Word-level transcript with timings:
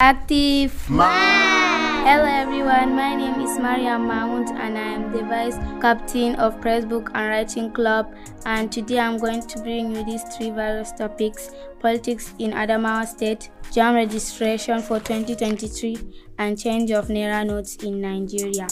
Active. 0.00 0.72
Hello 0.86 2.24
everyone, 2.24 2.94
my 2.94 3.16
name 3.16 3.40
is 3.40 3.58
Maryam 3.58 4.06
Mahmud 4.06 4.46
and 4.56 4.78
I 4.78 4.82
am 4.94 5.10
the 5.10 5.24
vice 5.24 5.56
captain 5.82 6.36
of 6.36 6.60
Press 6.60 6.84
Book 6.84 7.10
and 7.14 7.28
Writing 7.28 7.72
Club 7.72 8.14
and 8.46 8.70
today 8.70 9.00
I'm 9.00 9.18
going 9.18 9.42
to 9.42 9.58
bring 9.58 9.92
you 9.92 10.04
these 10.04 10.22
three 10.36 10.50
various 10.50 10.92
topics 10.92 11.50
politics 11.80 12.32
in 12.38 12.52
Adamawa 12.52 13.08
State, 13.08 13.50
JAMB 13.72 13.96
registration 13.96 14.82
for 14.82 15.00
2023 15.00 15.98
and 16.38 16.56
change 16.56 16.92
of 16.92 17.08
Naira 17.08 17.44
notes 17.44 17.74
in 17.82 18.00
Nigeria. 18.00 18.68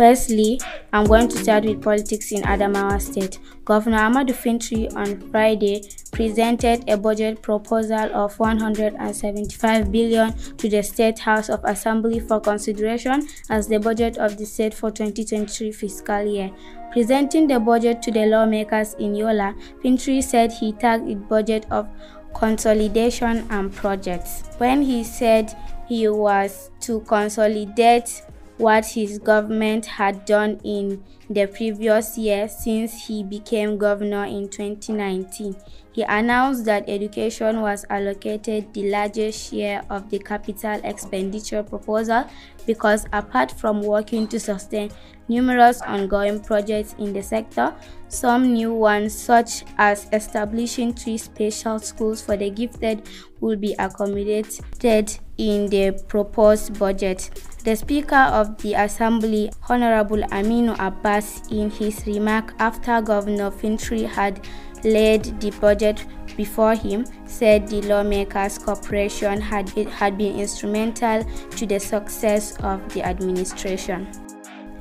Firstly, 0.00 0.58
I'm 0.94 1.04
going 1.04 1.28
to 1.28 1.36
start 1.36 1.66
with 1.66 1.82
politics 1.82 2.32
in 2.32 2.40
Adamawa 2.44 2.98
State. 3.02 3.38
Governor 3.66 3.98
Ahmadu 3.98 4.32
Fintiri 4.32 4.88
on 4.96 5.20
Friday 5.30 5.82
presented 6.10 6.88
a 6.88 6.96
budget 6.96 7.42
proposal 7.42 8.08
of 8.14 8.38
175 8.38 9.92
billion 9.92 10.32
to 10.56 10.70
the 10.70 10.82
State 10.82 11.18
House 11.18 11.50
of 11.50 11.60
Assembly 11.64 12.18
for 12.18 12.40
consideration 12.40 13.28
as 13.50 13.68
the 13.68 13.78
budget 13.78 14.16
of 14.16 14.38
the 14.38 14.46
state 14.46 14.72
for 14.72 14.90
2023 14.90 15.70
fiscal 15.70 16.24
year. 16.24 16.50
Presenting 16.92 17.46
the 17.46 17.60
budget 17.60 18.00
to 18.00 18.10
the 18.10 18.24
lawmakers 18.24 18.94
in 18.94 19.14
Yola, 19.14 19.54
Fintiri 19.84 20.22
said 20.24 20.50
he 20.50 20.72
tagged 20.72 21.10
it 21.10 21.28
budget 21.28 21.66
of 21.70 21.86
consolidation 22.32 23.46
and 23.50 23.70
projects. 23.70 24.44
When 24.56 24.80
he 24.80 25.04
said 25.04 25.54
he 25.86 26.08
was 26.08 26.70
to 26.80 27.00
consolidate 27.00 28.22
what 28.60 28.86
his 28.86 29.18
government 29.18 29.86
had 29.86 30.24
done 30.24 30.60
in 30.64 31.02
the 31.30 31.46
previous 31.46 32.18
year 32.18 32.48
since 32.48 33.06
he 33.06 33.22
became 33.22 33.78
governor 33.78 34.24
in 34.24 34.48
2019. 34.48 35.54
He 35.92 36.02
announced 36.02 36.64
that 36.64 36.88
education 36.88 37.60
was 37.60 37.84
allocated 37.88 38.74
the 38.74 38.90
largest 38.90 39.50
share 39.50 39.82
of 39.90 40.10
the 40.10 40.18
capital 40.18 40.80
expenditure 40.82 41.62
proposal 41.62 42.24
because 42.66 43.06
apart 43.12 43.52
from 43.52 43.82
working 43.82 44.26
to 44.28 44.40
sustain 44.40 44.90
numerous 45.28 45.80
ongoing 45.82 46.40
projects 46.40 46.94
in 46.98 47.12
the 47.12 47.22
sector, 47.22 47.72
some 48.08 48.52
new 48.52 48.74
ones 48.74 49.14
such 49.14 49.64
as 49.78 50.08
establishing 50.12 50.92
three 50.92 51.16
special 51.16 51.78
schools 51.78 52.20
for 52.20 52.36
the 52.36 52.50
gifted 52.50 53.08
will 53.40 53.56
be 53.56 53.74
accommodated 53.78 55.18
in 55.38 55.66
the 55.68 55.92
proposed 56.08 56.78
budget. 56.78 57.30
The 57.64 57.76
Speaker 57.76 58.24
of 58.32 58.56
the 58.62 58.74
Assembly, 58.74 59.50
Honorable 59.68 60.22
Aminu 60.32 60.76
Abbas, 60.78 61.19
in 61.50 61.70
his 61.70 62.06
remark 62.06 62.54
after 62.58 63.00
Governor 63.00 63.50
Fintiri 63.50 64.06
had 64.06 64.46
laid 64.84 65.40
the 65.40 65.50
budget 65.60 66.04
before 66.36 66.74
him, 66.74 67.04
said 67.26 67.68
the 67.68 67.82
lawmakers' 67.82 68.58
cooperation 68.58 69.40
had, 69.40 69.68
had 69.70 70.16
been 70.16 70.38
instrumental 70.38 71.24
to 71.50 71.66
the 71.66 71.78
success 71.78 72.56
of 72.60 72.80
the 72.94 73.02
administration. 73.02 74.08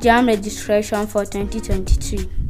JAMB 0.00 0.28
registration 0.28 1.06
for 1.06 1.24
2023 1.24 2.41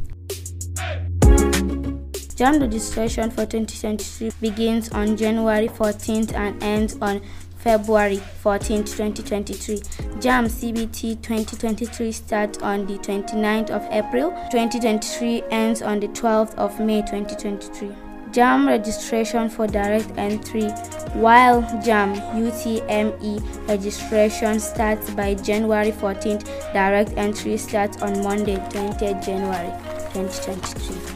JAMB 2.35 2.61
registration 2.61 3.29
for 3.29 3.45
2023 3.45 4.31
begins 4.41 4.89
on 4.89 5.15
January 5.15 5.67
14th 5.67 6.33
and 6.33 6.61
ends 6.63 6.97
on 6.99 7.21
February 7.57 8.17
14, 8.41 8.83
2023. 8.83 9.77
JAMB 10.19 10.47
CBT 10.49 11.21
2023 11.21 12.11
starts 12.11 12.57
on 12.59 12.87
the 12.87 12.97
29th 12.97 13.69
of 13.69 13.87
April 13.91 14.31
2023 14.51 15.43
ends 15.51 15.83
on 15.83 15.99
the 15.99 16.07
12th 16.07 16.55
of 16.55 16.79
May 16.79 17.01
2023. 17.01 17.89
JAMB 18.31 18.67
registration 18.67 19.47
for 19.47 19.67
direct 19.67 20.09
entry 20.17 20.69
while 21.13 21.61
JAMB 21.85 22.17
UTME 22.33 23.67
registration 23.67 24.59
starts 24.59 25.11
by 25.11 25.35
January 25.35 25.91
14th 25.91 26.45
direct 26.73 27.11
entry 27.15 27.57
starts 27.57 28.01
on 28.01 28.23
Monday 28.23 28.55
20th 28.55 29.23
January 29.23 29.69
2023. 30.13 31.12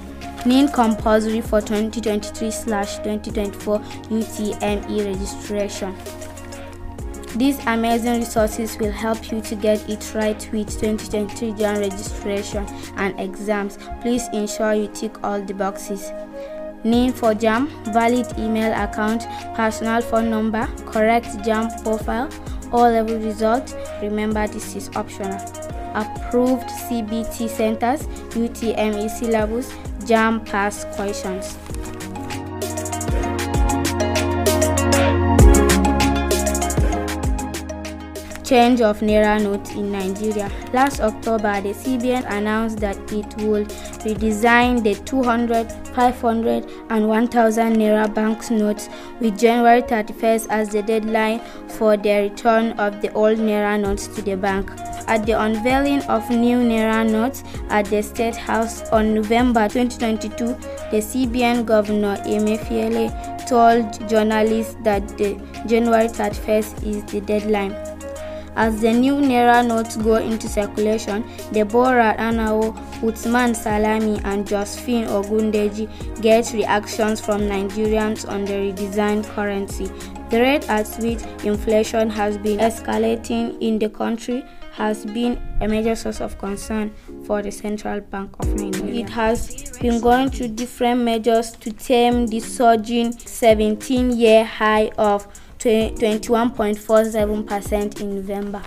NIN 0.47 0.69
compulsory 0.69 1.41
for 1.41 1.59
2023/2024 1.59 3.81
UTME 4.09 5.05
registration. 5.05 5.93
These 7.35 7.59
amazing 7.67 8.19
resources 8.19 8.77
will 8.79 8.93
help 8.93 9.29
you 9.29 9.41
to 9.41 9.55
get 9.55 9.89
it 9.89 10.09
right 10.15 10.49
with 10.53 10.69
2023 10.79 11.51
JAMB 11.51 11.79
registration 11.79 12.65
and 12.95 13.19
exams. 13.19 13.77
Please 14.01 14.29
ensure 14.31 14.73
you 14.73 14.87
tick 14.87 15.21
all 15.23 15.41
the 15.41 15.53
boxes. 15.53 16.13
Name 16.85 17.11
for 17.11 17.35
JAMB, 17.35 17.67
valid 17.93 18.25
email 18.39 18.71
account, 18.81 19.27
personal 19.53 20.01
phone 20.01 20.29
number, 20.29 20.65
correct 20.85 21.27
JAMB 21.43 21.83
profile, 21.83 22.29
all 22.71 22.89
level 22.89 23.19
result. 23.19 23.75
Remember 24.01 24.47
this 24.47 24.75
is 24.75 24.89
optional. 24.95 25.37
Approved 25.93 26.69
CBT 26.69 27.49
centers, 27.49 28.07
UTME 28.35 29.09
syllabus, 29.09 29.73
JAMB 30.07 30.45
pass 30.45 30.85
questions. 30.95 31.57
change 38.47 38.79
of 38.79 39.01
Naira 39.01 39.43
note 39.43 39.75
in 39.75 39.91
Nigeria. 39.91 40.49
Last 40.71 41.01
October, 41.01 41.59
the 41.59 41.73
CBN 41.73 42.25
announced 42.31 42.79
that 42.79 42.95
it 43.11 43.25
will 43.43 43.65
redesign 44.05 44.81
the 44.83 44.95
200, 45.03 45.69
500, 45.93 46.65
and 46.89 47.09
1000 47.09 47.75
Naira 47.75 48.13
bank 48.13 48.49
notes 48.49 48.87
with 49.19 49.37
January 49.37 49.81
31st 49.81 50.47
as 50.49 50.69
the 50.69 50.81
deadline 50.81 51.41
for 51.67 51.97
the 51.97 52.29
return 52.29 52.71
of 52.79 53.01
the 53.01 53.11
old 53.11 53.37
Naira 53.37 53.77
notes 53.77 54.07
to 54.07 54.21
the 54.21 54.37
bank. 54.37 54.69
At 55.07 55.25
the 55.25 55.39
unveiling 55.41 56.01
of 56.03 56.29
new 56.29 56.57
Naira 56.57 57.09
notes 57.09 57.41
at 57.69 57.85
the 57.85 58.01
State 58.03 58.35
House 58.35 58.81
on 58.89 59.13
November 59.13 59.69
2022, 59.69 60.45
the 60.91 60.97
CBN 60.99 61.65
Governor 61.65 62.17
Emefiele 62.25 63.07
told 63.47 64.09
journalists 64.09 64.75
that 64.83 65.07
the 65.17 65.39
January 65.65 66.09
31st 66.09 66.83
is 66.85 67.03
the 67.05 67.21
deadline. 67.21 67.71
As 68.57 68.81
the 68.81 68.91
new 68.91 69.13
Naira 69.13 69.65
notes 69.65 69.95
go 69.95 70.15
into 70.15 70.49
circulation, 70.49 71.23
Deborah 71.53 72.15
Anao, 72.17 72.75
Uthman 73.01 73.55
Salami, 73.55 74.19
and 74.25 74.45
Josephine 74.45 75.05
Ogundeji 75.05 75.87
get 76.21 76.51
reactions 76.51 77.21
from 77.21 77.41
Nigerians 77.41 78.27
on 78.27 78.43
the 78.43 78.53
redesigned 78.53 79.23
currency. 79.25 79.85
The 80.31 80.41
rate 80.41 80.67
at 80.69 80.87
which 80.99 81.21
inflation 81.45 82.09
has 82.09 82.37
been 82.37 82.59
escalating 82.59 83.57
in 83.61 83.79
the 83.79 83.87
country 83.89 84.43
has 84.77 85.05
been 85.07 85.41
a 85.59 85.67
major 85.67 85.95
source 85.95 86.21
of 86.21 86.37
concern 86.37 86.93
for 87.25 87.41
the 87.41 87.51
Central 87.51 87.99
Bank 87.99 88.29
of 88.39 88.53
Nigeria. 88.53 89.03
It 89.03 89.09
has 89.09 89.75
been 89.79 89.99
going 89.99 90.29
through 90.29 90.49
different 90.49 91.01
measures 91.01 91.51
to 91.53 91.71
tame 91.71 92.27
the 92.27 92.39
surging 92.39 93.11
17 93.11 94.15
year 94.15 94.45
high 94.45 94.91
of 94.99 95.27
21.47% 95.57 98.01
in 98.01 98.15
November. 98.15 98.61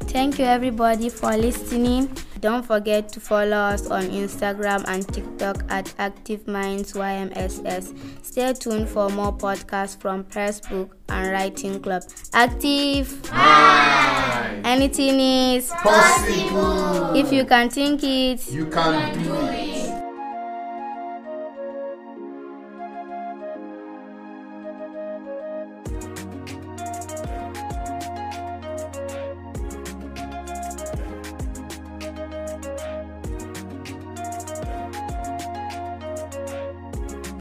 Thank 0.00 0.38
you 0.38 0.46
everybody 0.46 1.10
for 1.10 1.36
listening. 1.36 2.08
Don't 2.40 2.64
forget 2.64 3.08
to 3.10 3.20
follow 3.20 3.56
us 3.56 3.88
on 3.90 4.04
Instagram 4.04 4.84
and 4.86 5.06
TikTok 5.12 5.64
at 5.70 5.92
Active 5.98 6.46
Minds 6.46 6.92
YMSS. 6.92 7.94
Stay 8.24 8.52
tuned 8.52 8.88
for 8.88 9.08
more 9.10 9.32
podcasts 9.32 10.00
from 10.00 10.24
Pressbook 10.24 10.90
and 11.08 11.32
Writing 11.32 11.80
Club. 11.80 12.02
Active! 12.32 13.20
Hi. 13.30 14.60
Anything 14.64 15.18
is 15.18 15.70
Possible. 15.70 17.14
If 17.16 17.32
you 17.32 17.44
can 17.44 17.70
think 17.70 18.04
it, 18.04 18.48
You 18.50 18.66
can 18.66 19.22
do 19.24 19.34
it. 19.34 19.77